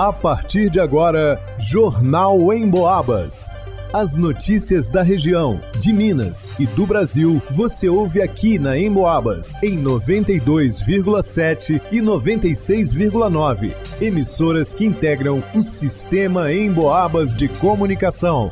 A 0.00 0.12
partir 0.14 0.70
de 0.70 0.80
agora, 0.80 1.38
Jornal 1.58 2.50
em 2.54 2.66
Boabas. 2.66 3.50
As 3.92 4.16
notícias 4.16 4.88
da 4.88 5.02
região, 5.02 5.60
de 5.78 5.92
Minas 5.92 6.48
e 6.58 6.66
do 6.66 6.86
Brasil, 6.86 7.42
você 7.50 7.86
ouve 7.86 8.22
aqui 8.22 8.58
na 8.58 8.78
Emboabas, 8.78 9.52
em 9.62 9.78
92,7 9.78 11.82
e 11.92 12.00
96,9. 12.00 13.74
Emissoras 14.00 14.74
que 14.74 14.86
integram 14.86 15.44
o 15.54 15.62
sistema 15.62 16.50
Emboabas 16.50 17.36
de 17.36 17.48
comunicação. 17.48 18.50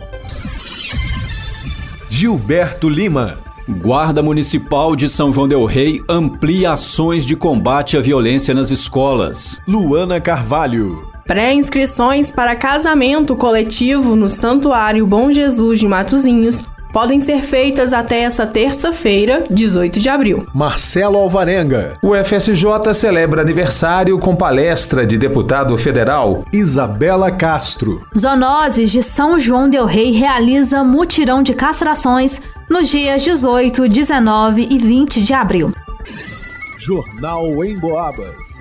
Gilberto 2.11 2.91
Lima. 2.91 3.39
Guarda 3.67 4.23
Municipal 4.23 4.95
de 4.95 5.09
São 5.09 5.33
João 5.33 5.49
Del 5.49 5.65
Rei 5.65 6.03
amplia 6.11 6.73
ações 6.73 7.25
de 7.25 7.35
combate 7.35 7.96
à 7.96 8.03
violência 8.03 8.53
nas 8.53 8.71
escolas. 8.71 9.59
Luana 9.67 10.21
Carvalho. 10.21 11.17
Pré-inscrições 11.29 12.30
para 12.30 12.57
casamento 12.57 13.37
coletivo 13.37 14.16
no 14.16 14.30
Santuário 14.30 15.07
Bom 15.07 15.30
Jesus 15.30 15.79
de 15.79 15.87
Matozinhos 15.87 16.65
podem 16.91 17.21
ser 17.21 17.43
feitas 17.43 17.93
até 17.93 18.23
essa 18.23 18.47
terça-feira, 18.47 19.45
18 19.51 20.01
de 20.01 20.09
abril. 20.09 20.47
Marcelo 20.55 21.19
Alvarenga. 21.19 21.99
O 22.02 22.15
FSJ 22.16 22.95
celebra 22.95 23.43
aniversário 23.43 24.19
com 24.19 24.35
palestra 24.35 25.05
de 25.05 25.19
deputado 25.19 25.77
federal. 25.77 26.47
Isabela 26.51 27.30
Castro. 27.30 28.07
Zonoses 28.19 28.91
de 28.91 29.02
São 29.02 29.38
João 29.38 29.69
Del 29.69 29.85
Rei 29.85 30.13
realiza 30.13 30.83
mutirão 30.83 31.43
de 31.43 31.52
castrações 31.52 32.41
nos 32.71 32.88
dias 32.88 33.23
18, 33.23 33.87
19 33.87 34.66
e 34.71 34.79
20 34.79 35.21
de 35.21 35.35
abril. 35.35 35.74
Jornal 36.79 37.63
em 37.63 37.79
Boabas. 37.79 38.58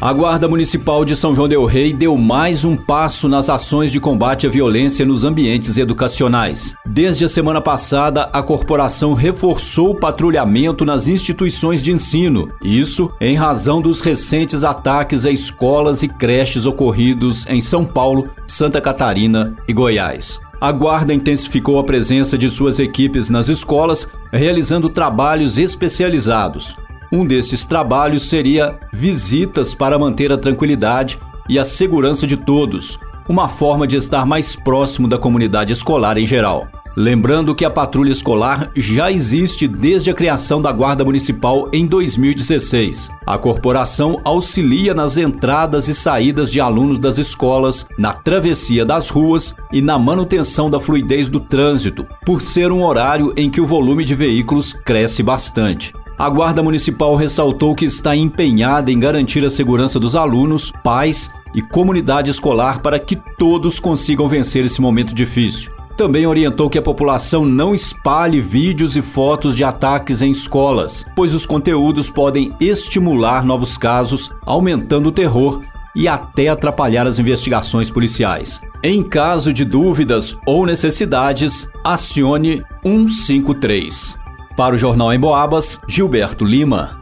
A 0.00 0.12
Guarda 0.12 0.46
Municipal 0.46 1.06
de 1.06 1.16
São 1.16 1.34
João 1.34 1.48
Del 1.48 1.64
Rei 1.64 1.90
deu 1.90 2.18
mais 2.18 2.66
um 2.66 2.76
passo 2.76 3.30
nas 3.30 3.48
ações 3.48 3.90
de 3.90 3.98
combate 3.98 4.46
à 4.46 4.50
violência 4.50 5.06
nos 5.06 5.24
ambientes 5.24 5.78
educacionais. 5.78 6.74
Desde 6.84 7.24
a 7.24 7.28
semana 7.30 7.62
passada, 7.62 8.28
a 8.30 8.42
corporação 8.42 9.14
reforçou 9.14 9.92
o 9.92 9.94
patrulhamento 9.94 10.84
nas 10.84 11.08
instituições 11.08 11.82
de 11.82 11.92
ensino. 11.92 12.50
Isso 12.62 13.10
em 13.18 13.36
razão 13.36 13.80
dos 13.80 14.02
recentes 14.02 14.64
ataques 14.64 15.24
a 15.24 15.30
escolas 15.30 16.02
e 16.02 16.08
creches 16.08 16.66
ocorridos 16.66 17.46
em 17.48 17.62
São 17.62 17.82
Paulo, 17.82 18.28
Santa 18.46 18.82
Catarina 18.82 19.56
e 19.66 19.72
Goiás. 19.72 20.38
A 20.60 20.72
Guarda 20.72 21.14
intensificou 21.14 21.78
a 21.78 21.84
presença 21.84 22.36
de 22.36 22.50
suas 22.50 22.78
equipes 22.78 23.30
nas 23.30 23.48
escolas, 23.48 24.06
realizando 24.30 24.90
trabalhos 24.90 25.56
especializados. 25.56 26.76
Um 27.16 27.24
desses 27.24 27.64
trabalhos 27.64 28.28
seria 28.28 28.78
visitas 28.92 29.74
para 29.74 29.98
manter 29.98 30.30
a 30.30 30.36
tranquilidade 30.36 31.18
e 31.48 31.58
a 31.58 31.64
segurança 31.64 32.26
de 32.26 32.36
todos, 32.36 32.98
uma 33.26 33.48
forma 33.48 33.86
de 33.86 33.96
estar 33.96 34.26
mais 34.26 34.54
próximo 34.54 35.08
da 35.08 35.16
comunidade 35.16 35.72
escolar 35.72 36.18
em 36.18 36.26
geral. 36.26 36.68
Lembrando 36.94 37.54
que 37.54 37.64
a 37.64 37.70
patrulha 37.70 38.12
escolar 38.12 38.70
já 38.76 39.10
existe 39.10 39.66
desde 39.66 40.10
a 40.10 40.14
criação 40.14 40.60
da 40.60 40.70
Guarda 40.70 41.06
Municipal 41.06 41.70
em 41.72 41.86
2016. 41.86 43.10
A 43.26 43.38
corporação 43.38 44.20
auxilia 44.22 44.92
nas 44.92 45.16
entradas 45.16 45.88
e 45.88 45.94
saídas 45.94 46.52
de 46.52 46.60
alunos 46.60 46.98
das 46.98 47.16
escolas, 47.16 47.86
na 47.96 48.12
travessia 48.12 48.84
das 48.84 49.08
ruas 49.08 49.54
e 49.72 49.80
na 49.80 49.98
manutenção 49.98 50.68
da 50.68 50.78
fluidez 50.78 51.30
do 51.30 51.40
trânsito, 51.40 52.06
por 52.26 52.42
ser 52.42 52.70
um 52.70 52.84
horário 52.84 53.32
em 53.38 53.48
que 53.48 53.60
o 53.60 53.66
volume 53.66 54.04
de 54.04 54.14
veículos 54.14 54.74
cresce 54.74 55.22
bastante. 55.22 55.94
A 56.18 56.30
Guarda 56.30 56.62
Municipal 56.62 57.14
ressaltou 57.14 57.74
que 57.74 57.84
está 57.84 58.16
empenhada 58.16 58.90
em 58.90 58.98
garantir 58.98 59.44
a 59.44 59.50
segurança 59.50 60.00
dos 60.00 60.16
alunos, 60.16 60.72
pais 60.82 61.30
e 61.54 61.60
comunidade 61.60 62.30
escolar 62.30 62.80
para 62.80 62.98
que 62.98 63.16
todos 63.38 63.78
consigam 63.78 64.26
vencer 64.26 64.64
esse 64.64 64.80
momento 64.80 65.14
difícil. 65.14 65.70
Também 65.94 66.26
orientou 66.26 66.70
que 66.70 66.78
a 66.78 66.82
população 66.82 67.44
não 67.44 67.74
espalhe 67.74 68.40
vídeos 68.40 68.96
e 68.96 69.02
fotos 69.02 69.54
de 69.54 69.62
ataques 69.62 70.22
em 70.22 70.30
escolas, 70.30 71.04
pois 71.14 71.34
os 71.34 71.44
conteúdos 71.44 72.08
podem 72.08 72.54
estimular 72.58 73.44
novos 73.44 73.76
casos, 73.76 74.30
aumentando 74.46 75.10
o 75.10 75.12
terror 75.12 75.62
e 75.94 76.08
até 76.08 76.48
atrapalhar 76.48 77.06
as 77.06 77.18
investigações 77.18 77.90
policiais. 77.90 78.60
Em 78.82 79.02
caso 79.02 79.52
de 79.52 79.66
dúvidas 79.66 80.34
ou 80.46 80.64
necessidades, 80.64 81.68
acione 81.84 82.62
153. 82.82 84.25
Para 84.56 84.74
o 84.74 84.78
Jornal 84.78 85.12
em 85.12 85.20
Boabas, 85.20 85.78
Gilberto 85.86 86.42
Lima. 86.42 86.98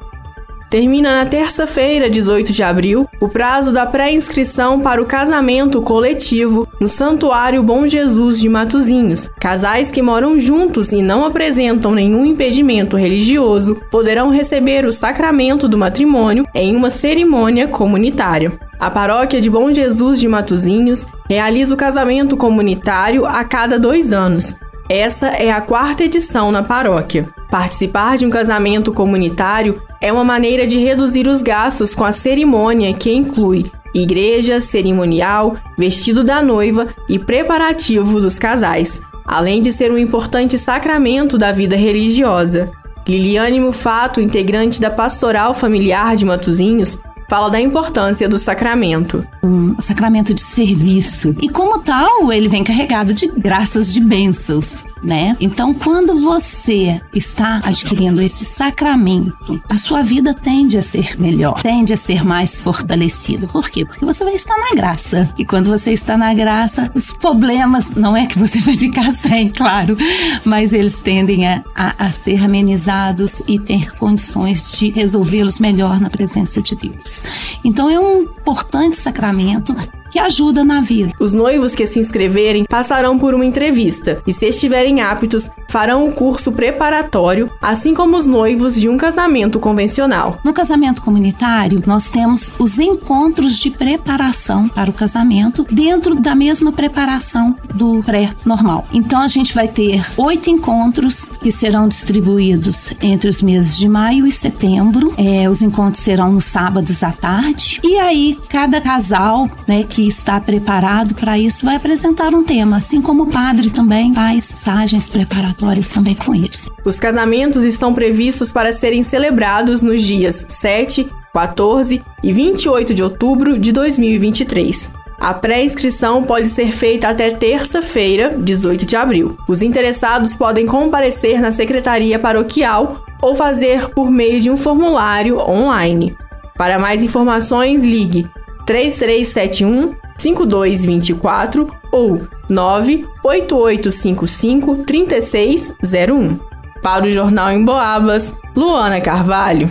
Termina 0.68 1.18
na 1.18 1.24
terça-feira, 1.24 2.10
18 2.10 2.52
de 2.52 2.64
abril, 2.64 3.08
o 3.20 3.28
prazo 3.28 3.72
da 3.72 3.86
pré-inscrição 3.86 4.80
para 4.80 5.00
o 5.00 5.06
casamento 5.06 5.80
coletivo 5.80 6.66
no 6.80 6.88
Santuário 6.88 7.62
Bom 7.62 7.86
Jesus 7.86 8.40
de 8.40 8.48
Matozinhos. 8.48 9.30
Casais 9.38 9.92
que 9.92 10.02
moram 10.02 10.40
juntos 10.40 10.90
e 10.90 11.00
não 11.00 11.24
apresentam 11.24 11.92
nenhum 11.92 12.26
impedimento 12.26 12.96
religioso 12.96 13.76
poderão 13.88 14.30
receber 14.30 14.84
o 14.84 14.90
sacramento 14.92 15.68
do 15.68 15.78
matrimônio 15.78 16.44
em 16.52 16.74
uma 16.74 16.90
cerimônia 16.90 17.68
comunitária. 17.68 18.50
A 18.80 18.90
paróquia 18.90 19.40
de 19.40 19.48
Bom 19.48 19.70
Jesus 19.70 20.18
de 20.18 20.26
Matozinhos 20.26 21.06
realiza 21.28 21.72
o 21.72 21.78
casamento 21.78 22.36
comunitário 22.36 23.24
a 23.24 23.44
cada 23.44 23.78
dois 23.78 24.12
anos. 24.12 24.56
Essa 24.88 25.28
é 25.28 25.50
a 25.50 25.60
quarta 25.60 26.02
edição 26.02 26.50
na 26.50 26.62
paróquia. 26.62 27.26
Participar 27.54 28.18
de 28.18 28.26
um 28.26 28.30
casamento 28.30 28.92
comunitário 28.92 29.80
é 30.00 30.12
uma 30.12 30.24
maneira 30.24 30.66
de 30.66 30.76
reduzir 30.76 31.28
os 31.28 31.40
gastos 31.40 31.94
com 31.94 32.02
a 32.02 32.10
cerimônia 32.10 32.92
que 32.92 33.12
inclui 33.14 33.70
igreja, 33.94 34.60
cerimonial, 34.60 35.56
vestido 35.78 36.24
da 36.24 36.42
noiva 36.42 36.88
e 37.08 37.16
preparativo 37.16 38.20
dos 38.20 38.40
casais, 38.40 39.00
além 39.24 39.62
de 39.62 39.72
ser 39.72 39.92
um 39.92 39.96
importante 39.96 40.58
sacramento 40.58 41.38
da 41.38 41.52
vida 41.52 41.76
religiosa. 41.76 42.72
Liliane 43.06 43.60
Mufato, 43.60 44.20
integrante 44.20 44.80
da 44.80 44.90
Pastoral 44.90 45.54
Familiar 45.54 46.16
de 46.16 46.24
Matozinhos, 46.24 46.98
fala 47.28 47.48
da 47.48 47.60
importância 47.60 48.28
do 48.28 48.36
sacramento. 48.36 49.24
Um 49.44 49.80
sacramento 49.80 50.34
de 50.34 50.42
serviço. 50.42 51.36
E 51.40 51.48
como 51.48 51.78
tal, 51.78 52.32
ele 52.32 52.48
vem 52.48 52.64
carregado 52.64 53.14
de 53.14 53.28
graças, 53.28 53.94
de 53.94 54.00
bênçãos, 54.00 54.84
né? 55.04 55.36
Então, 55.40 55.74
quando 55.74 56.14
você 56.20 57.00
está 57.12 57.60
adquirindo 57.62 58.22
esse 58.22 58.44
sacramento, 58.44 59.60
a 59.68 59.76
sua 59.76 60.02
vida 60.02 60.32
tende 60.32 60.78
a 60.78 60.82
ser 60.82 61.20
melhor, 61.20 61.60
tende 61.62 61.92
a 61.92 61.96
ser 61.96 62.24
mais 62.24 62.60
fortalecida. 62.60 63.46
Por 63.46 63.68
quê? 63.68 63.84
Porque 63.84 64.04
você 64.04 64.24
vai 64.24 64.34
estar 64.34 64.56
na 64.56 64.74
graça. 64.74 65.32
E 65.38 65.44
quando 65.44 65.70
você 65.70 65.92
está 65.92 66.16
na 66.16 66.32
graça, 66.32 66.90
os 66.94 67.12
problemas, 67.12 67.90
não 67.90 68.16
é 68.16 68.26
que 68.26 68.38
você 68.38 68.58
vai 68.64 68.76
ficar 68.76 69.12
sem, 69.12 69.50
claro, 69.50 69.96
mas 70.44 70.72
eles 70.72 71.02
tendem 71.02 71.46
a, 71.46 71.62
a, 71.74 72.06
a 72.06 72.12
ser 72.12 72.42
amenizados 72.42 73.42
e 73.46 73.58
ter 73.58 73.94
condições 73.96 74.72
de 74.72 74.90
resolvê-los 74.90 75.60
melhor 75.60 76.00
na 76.00 76.08
presença 76.08 76.62
de 76.62 76.74
Deus. 76.74 77.22
Então 77.64 77.90
é 77.90 77.98
um 77.98 78.22
importante 78.22 78.96
sacramento 78.96 79.74
que 80.14 80.20
ajuda 80.20 80.64
na 80.64 80.80
vida. 80.80 81.12
Os 81.18 81.32
noivos 81.32 81.74
que 81.74 81.84
se 81.88 81.98
inscreverem 81.98 82.66
passarão 82.66 83.18
por 83.18 83.34
uma 83.34 83.44
entrevista 83.44 84.22
e, 84.24 84.32
se 84.32 84.46
estiverem 84.46 85.00
aptos, 85.00 85.50
farão 85.74 86.06
o 86.06 86.12
curso 86.12 86.52
preparatório, 86.52 87.50
assim 87.60 87.94
como 87.94 88.16
os 88.16 88.28
noivos 88.28 88.76
de 88.80 88.88
um 88.88 88.96
casamento 88.96 89.58
convencional. 89.58 90.38
No 90.44 90.52
casamento 90.52 91.02
comunitário, 91.02 91.82
nós 91.84 92.08
temos 92.08 92.52
os 92.60 92.78
encontros 92.78 93.58
de 93.58 93.72
preparação 93.72 94.68
para 94.68 94.88
o 94.88 94.92
casamento 94.92 95.66
dentro 95.68 96.14
da 96.14 96.32
mesma 96.32 96.70
preparação 96.70 97.56
do 97.74 98.00
pré-normal. 98.04 98.84
Então 98.92 99.20
a 99.20 99.26
gente 99.26 99.52
vai 99.52 99.66
ter 99.66 100.00
oito 100.16 100.48
encontros 100.48 101.28
que 101.40 101.50
serão 101.50 101.88
distribuídos 101.88 102.94
entre 103.02 103.28
os 103.28 103.42
meses 103.42 103.76
de 103.76 103.88
maio 103.88 104.28
e 104.28 104.30
setembro. 104.30 105.12
É, 105.18 105.50
os 105.50 105.60
encontros 105.60 106.04
serão 106.04 106.30
nos 106.30 106.44
sábados 106.44 107.02
à 107.02 107.10
tarde. 107.10 107.80
E 107.82 107.98
aí, 107.98 108.38
cada 108.48 108.80
casal 108.80 109.50
né, 109.66 109.82
que 109.82 110.06
está 110.06 110.40
preparado 110.40 111.16
para 111.16 111.36
isso 111.36 111.66
vai 111.66 111.74
apresentar 111.74 112.32
um 112.32 112.44
tema, 112.44 112.76
assim 112.76 113.02
como 113.02 113.24
o 113.24 113.26
padre 113.26 113.70
também 113.70 114.14
faz 114.14 114.52
mensagens 114.52 115.08
preparatórias 115.08 115.63
também 115.92 116.14
com 116.14 116.34
eles. 116.34 116.70
Os 116.84 116.98
casamentos 116.98 117.62
estão 117.62 117.94
previstos 117.94 118.52
para 118.52 118.72
serem 118.72 119.02
celebrados 119.02 119.82
nos 119.82 120.02
dias 120.02 120.44
7, 120.48 121.08
14 121.32 122.02
e 122.22 122.32
28 122.32 122.94
de 122.94 123.02
outubro 123.02 123.58
de 123.58 123.72
2023. 123.72 124.92
A 125.18 125.32
pré-inscrição 125.32 126.22
pode 126.22 126.48
ser 126.48 126.72
feita 126.72 127.08
até 127.08 127.30
terça-feira, 127.30 128.34
18 128.36 128.84
de 128.84 128.96
abril. 128.96 129.38
Os 129.48 129.62
interessados 129.62 130.34
podem 130.34 130.66
comparecer 130.66 131.40
na 131.40 131.50
secretaria 131.50 132.18
paroquial 132.18 133.04
ou 133.22 133.34
fazer 133.34 133.88
por 133.90 134.10
meio 134.10 134.40
de 134.40 134.50
um 134.50 134.56
formulário 134.56 135.38
online. 135.38 136.16
Para 136.56 136.78
mais 136.78 137.02
informações, 137.02 137.82
ligue 137.82 138.28
3371 138.66 139.94
5224 140.18 141.70
ou 141.90 142.22
98855 142.54 144.84
3601. 144.86 146.38
Para 146.82 147.06
o 147.06 147.10
Jornal 147.10 147.50
em 147.50 147.64
Boabas, 147.64 148.34
Luana 148.54 149.00
Carvalho. 149.00 149.68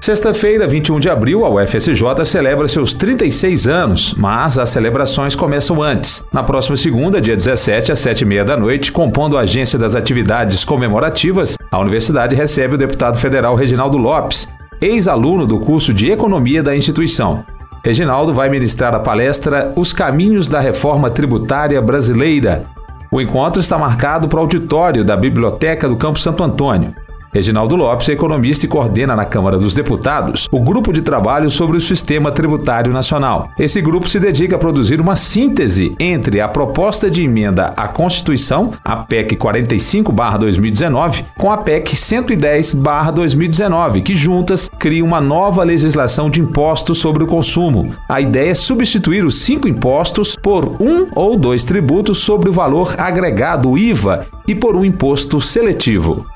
Sexta-feira, 0.00 0.66
21 0.66 0.98
de 0.98 1.08
abril, 1.08 1.44
a 1.44 1.48
UFSJ 1.48 2.24
celebra 2.24 2.66
seus 2.66 2.92
36 2.92 3.68
anos, 3.68 4.14
mas 4.14 4.58
as 4.58 4.70
celebrações 4.70 5.36
começam 5.36 5.80
antes. 5.80 6.24
Na 6.32 6.42
próxima 6.42 6.74
segunda, 6.74 7.20
dia 7.20 7.36
17, 7.36 7.92
às 7.92 8.00
7h30 8.00 8.42
da 8.42 8.56
noite, 8.56 8.90
compondo 8.90 9.38
a 9.38 9.42
agência 9.42 9.78
das 9.78 9.94
atividades 9.94 10.64
comemorativas, 10.64 11.56
a 11.70 11.78
universidade 11.78 12.34
recebe 12.34 12.74
o 12.74 12.78
deputado 12.78 13.16
federal 13.16 13.54
Reginaldo 13.54 13.96
Lopes, 13.96 14.48
ex-aluno 14.80 15.46
do 15.46 15.60
curso 15.60 15.94
de 15.94 16.10
Economia 16.10 16.64
da 16.64 16.74
instituição. 16.74 17.44
Reginaldo 17.84 18.32
vai 18.32 18.48
ministrar 18.48 18.94
a 18.94 19.00
palestra 19.00 19.72
Os 19.74 19.92
Caminhos 19.92 20.46
da 20.46 20.60
Reforma 20.60 21.10
Tributária 21.10 21.82
Brasileira. 21.82 22.66
O 23.10 23.20
encontro 23.20 23.60
está 23.60 23.76
marcado 23.76 24.28
para 24.28 24.38
o 24.38 24.42
auditório 24.42 25.04
da 25.04 25.16
Biblioteca 25.16 25.88
do 25.88 25.96
Campo 25.96 26.18
Santo 26.18 26.44
Antônio. 26.44 26.94
Reginaldo 27.34 27.76
Lopes 27.76 28.10
é 28.10 28.12
economista 28.12 28.66
e 28.66 28.68
coordena 28.68 29.16
na 29.16 29.24
Câmara 29.24 29.56
dos 29.56 29.72
Deputados 29.72 30.46
o 30.52 30.60
grupo 30.60 30.92
de 30.92 31.00
trabalho 31.00 31.48
sobre 31.48 31.78
o 31.78 31.80
sistema 31.80 32.30
tributário 32.30 32.92
nacional. 32.92 33.48
Esse 33.58 33.80
grupo 33.80 34.06
se 34.06 34.20
dedica 34.20 34.56
a 34.56 34.58
produzir 34.58 35.00
uma 35.00 35.16
síntese 35.16 35.96
entre 35.98 36.42
a 36.42 36.48
proposta 36.48 37.10
de 37.10 37.22
emenda 37.22 37.72
à 37.74 37.88
Constituição, 37.88 38.74
a 38.84 38.96
PEC 38.96 39.36
45/2019, 39.36 41.24
com 41.38 41.50
a 41.50 41.56
PEC 41.56 41.96
110/2019, 41.96 44.02
que 44.02 44.12
juntas 44.12 44.68
criam 44.78 45.06
uma 45.06 45.22
nova 45.22 45.64
legislação 45.64 46.28
de 46.28 46.42
impostos 46.42 46.98
sobre 46.98 47.24
o 47.24 47.26
consumo. 47.26 47.94
A 48.10 48.20
ideia 48.20 48.50
é 48.50 48.54
substituir 48.54 49.24
os 49.24 49.36
cinco 49.36 49.66
impostos 49.66 50.36
por 50.36 50.76
um 50.78 51.06
ou 51.14 51.38
dois 51.38 51.64
tributos 51.64 52.18
sobre 52.18 52.50
o 52.50 52.52
valor 52.52 52.94
agregado 52.98 53.78
IVA 53.78 54.26
e 54.46 54.54
por 54.54 54.76
um 54.76 54.84
imposto 54.84 55.40
seletivo. 55.40 56.26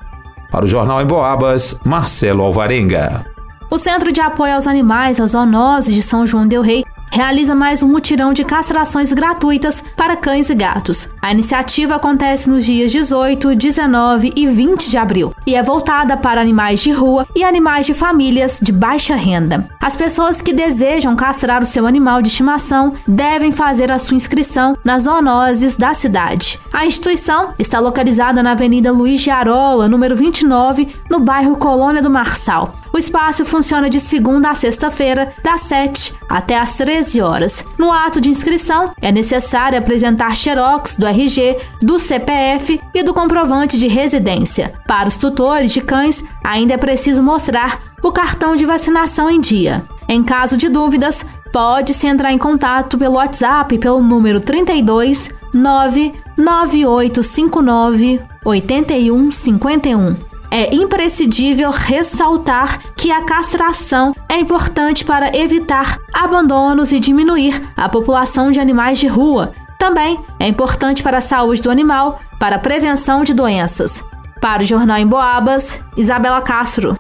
Para 0.51 0.65
o 0.65 0.69
Jornal 0.69 1.03
em 1.03 1.07
Boabas, 1.07 1.79
Marcelo 1.85 2.43
Alvarenga. 2.43 3.27
O 3.69 3.77
Centro 3.77 4.13
de 4.13 4.21
Apoio 4.21 4.55
aos 4.55 4.67
Animais, 4.67 5.21
a 5.21 5.27
Zoonoses 5.27 5.93
de 5.93 6.01
São 6.01 6.25
João 6.25 6.47
del 6.47 6.63
Rei, 6.63 6.85
realiza 7.11 7.55
mais 7.55 7.83
um 7.83 7.89
mutirão 7.89 8.33
de 8.33 8.45
castrações 8.45 9.13
gratuitas 9.13 9.83
para 9.97 10.17
cães 10.17 10.51
e 10.51 10.55
gatos. 10.55 11.09
A 11.21 11.33
iniciativa 11.33 11.95
acontece 11.97 12.51
nos 12.51 12.65
dias 12.65 12.93
18, 12.93 13.55
19 13.55 14.33
e 14.37 14.47
20 14.47 14.91
de 14.91 14.99
abril 14.99 15.35
e 15.47 15.55
é 15.55 15.63
voltada 15.63 16.17
para 16.17 16.41
animais 16.41 16.81
de 16.81 16.91
rua 16.91 17.27
e 17.35 17.43
animais 17.43 17.87
de 17.87 17.95
famílias 17.95 18.59
de 18.63 18.73
baixa 18.73 19.15
renda. 19.15 19.69
As 19.81 19.97
pessoas 19.97 20.43
que 20.43 20.53
desejam 20.53 21.17
castrar 21.17 21.63
o 21.63 21.67
seu 21.67 21.87
animal 21.87 22.21
de 22.21 22.29
estimação 22.29 22.95
devem 23.07 23.53
fazer 23.53 23.93
a 23.93 23.99
sua 23.99 24.17
inscrição 24.17 24.77
nas 24.85 25.05
zoonoses 25.05 25.77
da 25.77 25.95
cidade. 25.95 26.61
A 26.73 26.85
instituição 26.85 27.55
está 27.59 27.79
localizada 27.79 28.43
na 28.43 28.53
Avenida 28.53 28.93
Luiz 28.93 29.21
de 29.21 29.31
Arola, 29.31 29.89
número 29.89 30.17
29, 30.17 30.89
no 31.11 31.21
bairro 31.21 31.57
Colônia 31.57 32.03
do 32.03 32.11
Marçal. 32.11 32.75
O 32.97 32.99
espaço 32.99 33.45
funciona 33.45 33.91
de 33.91 34.01
segunda 34.01 34.49
a 34.49 34.55
sexta-feira, 34.55 35.31
das 35.45 35.61
7 35.61 36.15
até 36.27 36.57
às 36.57 36.73
13 36.77 37.21
horas. 37.21 37.63
No 37.77 37.93
ato 37.93 38.23
de 38.23 38.31
inscrição, 38.31 38.95
é 39.03 39.13
necessário 39.13 39.79
apresentar 39.79 40.35
xerox 40.35 40.97
do 40.97 41.07
RG, 41.07 41.59
do 41.83 41.99
CPF 41.99 42.81
e 42.95 43.03
do 43.03 43.13
comprovante 43.13 43.77
de 43.77 43.87
residência. 43.87 44.73
Para 44.87 45.09
os 45.09 45.19
tutores 45.19 45.73
de 45.73 45.83
cães, 45.83 46.25
ainda 46.43 46.73
é 46.73 46.79
preciso 46.79 47.23
mostrar 47.23 47.83
o 48.03 48.11
cartão 48.11 48.57
de 48.57 48.65
vacinação 48.65 49.29
em 49.29 49.43
dia. 49.43 49.85
Em 50.09 50.25
caso 50.25 50.57
de 50.57 50.71
dúvidas, 50.71 51.23
pode-se 51.53 52.07
entrar 52.07 52.33
em 52.33 52.39
contato 52.39 52.97
pelo 52.97 53.17
WhatsApp 53.17 53.77
pelo 53.77 54.01
número 54.01 54.41
32 54.41 55.29
99859 55.53 58.23
8151. 58.43 60.36
É 60.51 60.75
imprescindível 60.75 61.71
ressaltar 61.71 62.81
que 62.97 63.11
a 63.11 63.23
castração 63.23 64.15
é 64.29 64.39
importante 64.39 65.05
para 65.05 65.37
evitar 65.37 65.99
abandonos 66.13 66.93
e 66.93 67.01
diminuir 67.01 67.63
a 67.77 67.89
população 67.89 68.51
de 68.51 68.61
animais 68.61 68.99
de 68.99 69.07
rua. 69.07 69.53
Também 69.79 70.19
é 70.39 70.49
importante 70.49 71.03
para 71.03 71.19
a 71.19 71.23
saúde 71.23 71.61
do 71.61 71.71
animal, 71.71 72.21
para 72.39 72.57
a 72.57 72.61
prevenção 72.61 73.25
de 73.25 73.35
doenças. 73.35 74.03
Para 74.41 74.63
o 74.63 74.67
Jornal 74.67 74.99
em 74.99 75.07
Boabas, 75.07 75.81
Isabela 75.97 76.41
Castro. 76.41 76.97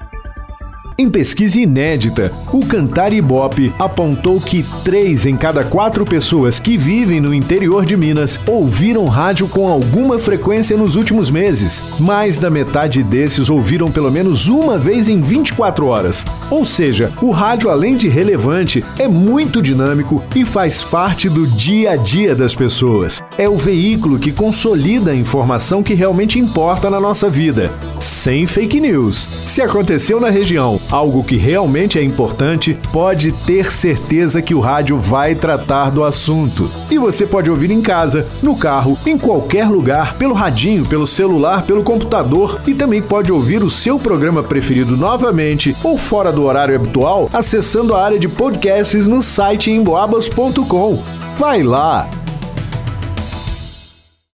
Em 0.98 1.10
pesquisa 1.10 1.60
inédita, 1.60 2.32
o 2.50 2.64
Cantar 2.64 3.12
Ibope 3.12 3.70
apontou 3.78 4.40
que 4.40 4.64
três 4.82 5.26
em 5.26 5.36
cada 5.36 5.62
quatro 5.62 6.06
pessoas 6.06 6.58
que 6.58 6.78
vivem 6.78 7.20
no 7.20 7.34
interior 7.34 7.84
de 7.84 7.94
Minas 7.94 8.40
ouviram 8.46 9.04
rádio 9.04 9.46
com 9.46 9.68
alguma 9.68 10.18
frequência 10.18 10.74
nos 10.74 10.96
últimos 10.96 11.28
meses. 11.28 11.82
Mais 12.00 12.38
da 12.38 12.48
metade 12.48 13.02
desses 13.02 13.50
ouviram 13.50 13.88
pelo 13.88 14.10
menos 14.10 14.48
uma 14.48 14.78
vez 14.78 15.06
em 15.06 15.20
24 15.20 15.86
horas. 15.86 16.24
Ou 16.50 16.64
seja, 16.64 17.12
o 17.20 17.30
rádio, 17.30 17.68
além 17.68 17.94
de 17.94 18.08
relevante, 18.08 18.82
é 18.98 19.06
muito 19.06 19.60
dinâmico 19.60 20.24
e 20.34 20.46
faz 20.46 20.82
parte 20.82 21.28
do 21.28 21.46
dia 21.46 21.90
a 21.90 21.96
dia 21.96 22.34
das 22.34 22.54
pessoas. 22.54 23.22
É 23.36 23.46
o 23.46 23.58
veículo 23.58 24.18
que 24.18 24.32
consolida 24.32 25.10
a 25.10 25.14
informação 25.14 25.82
que 25.82 25.92
realmente 25.92 26.38
importa 26.38 26.88
na 26.88 26.98
nossa 26.98 27.28
vida. 27.28 27.70
Sem 28.00 28.46
fake 28.46 28.80
news. 28.80 29.28
Se 29.44 29.60
aconteceu 29.60 30.18
na 30.18 30.30
região 30.30 30.80
algo 30.90 31.24
que 31.24 31.36
realmente 31.36 31.98
é 31.98 32.02
importante, 32.02 32.78
pode 32.92 33.32
ter 33.32 33.72
certeza 33.72 34.42
que 34.42 34.54
o 34.54 34.60
rádio 34.60 34.96
vai 34.98 35.34
tratar 35.34 35.90
do 35.90 36.04
assunto. 36.04 36.70
E 36.90 36.98
você 36.98 37.26
pode 37.26 37.50
ouvir 37.50 37.70
em 37.70 37.82
casa, 37.82 38.26
no 38.42 38.56
carro, 38.56 38.98
em 39.06 39.18
qualquer 39.18 39.68
lugar, 39.68 40.14
pelo 40.14 40.34
radinho, 40.34 40.84
pelo 40.86 41.06
celular, 41.06 41.62
pelo 41.62 41.82
computador 41.82 42.60
e 42.66 42.74
também 42.74 43.02
pode 43.02 43.32
ouvir 43.32 43.62
o 43.62 43.70
seu 43.70 43.98
programa 43.98 44.42
preferido 44.42 44.96
novamente 44.96 45.76
ou 45.82 45.98
fora 45.98 46.32
do 46.32 46.44
horário 46.44 46.74
habitual 46.74 47.28
acessando 47.32 47.94
a 47.94 48.04
área 48.04 48.18
de 48.18 48.28
podcasts 48.28 49.06
no 49.06 49.22
site 49.22 49.70
emboabas.com. 49.70 51.02
Vai 51.38 51.62
lá! 51.62 52.08